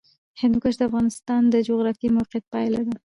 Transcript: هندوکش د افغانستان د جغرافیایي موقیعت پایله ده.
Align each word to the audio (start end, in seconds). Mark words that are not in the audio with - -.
هندوکش 0.41 0.73
د 0.77 0.81
افغانستان 0.89 1.41
د 1.49 1.55
جغرافیایي 1.67 2.15
موقیعت 2.17 2.43
پایله 2.53 2.81
ده. 2.87 2.95